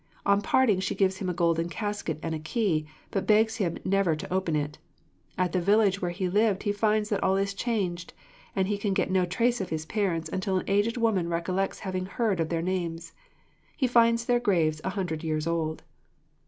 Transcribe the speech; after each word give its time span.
On 0.25 0.41
parting 0.41 0.79
she 0.79 0.95
gives 0.95 1.17
him 1.17 1.29
a 1.29 1.33
golden 1.35 1.69
casket 1.69 2.17
and 2.23 2.33
a 2.33 2.39
key, 2.39 2.87
but 3.11 3.27
begs 3.27 3.57
him 3.57 3.77
never 3.85 4.15
to 4.15 4.33
open 4.33 4.55
it. 4.55 4.79
At 5.37 5.51
the 5.51 5.61
village 5.61 6.01
where 6.01 6.09
he 6.09 6.27
lived 6.27 6.63
he 6.63 6.71
finds 6.71 7.09
that 7.09 7.21
all 7.21 7.35
is 7.37 7.53
changed, 7.53 8.15
and 8.55 8.67
he 8.67 8.79
can 8.79 8.95
get 8.95 9.11
no 9.11 9.25
trace 9.25 9.61
of 9.61 9.69
his 9.69 9.85
parents 9.85 10.27
until 10.27 10.57
an 10.57 10.65
aged 10.67 10.97
woman 10.97 11.29
recollects 11.29 11.81
having 11.81 12.07
heard 12.07 12.39
of 12.39 12.49
their 12.49 12.63
names. 12.63 13.13
He 13.77 13.85
finds 13.85 14.25
their 14.25 14.39
graves 14.39 14.81
a 14.83 14.89
hundred 14.89 15.23
years 15.23 15.45
old. 15.45 15.83